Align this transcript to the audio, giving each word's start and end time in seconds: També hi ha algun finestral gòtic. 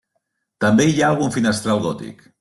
També 0.63 0.87
hi 0.87 0.95
ha 1.03 1.09
algun 1.15 1.35
finestral 1.35 1.83
gòtic. 1.85 2.25